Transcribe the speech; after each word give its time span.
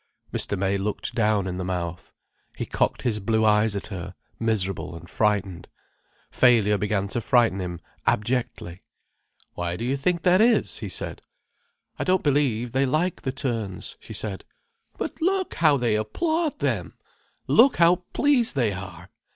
Mr. 0.33 0.57
May 0.57 0.79
looked 0.79 1.13
down 1.13 1.45
in 1.45 1.57
the 1.59 1.63
mouth. 1.63 2.11
He 2.57 2.65
cocked 2.65 3.03
his 3.03 3.19
blue 3.19 3.45
eyes 3.45 3.75
at 3.75 3.85
her, 3.89 4.15
miserable 4.39 4.95
and 4.95 5.07
frightened. 5.07 5.69
Failure 6.31 6.79
began 6.79 7.07
to 7.09 7.21
frighten 7.21 7.59
him 7.59 7.81
abjectly. 8.07 8.81
"Why 9.53 9.75
do 9.75 9.85
you 9.85 9.95
think 9.95 10.23
that 10.23 10.41
is?" 10.41 10.79
he 10.79 10.89
said. 10.89 11.21
"I 11.99 12.03
don't 12.03 12.23
believe 12.23 12.71
they 12.71 12.87
like 12.87 13.21
the 13.21 13.31
turns," 13.31 13.95
she 13.99 14.13
said. 14.15 14.43
"But 14.97 15.21
look 15.21 15.53
how 15.53 15.77
they 15.77 15.93
applaud 15.93 16.57
them! 16.57 16.95
Look 17.45 17.75
how 17.77 17.97
pleased 18.13 18.55
they 18.55 18.73
are!" 18.73 19.11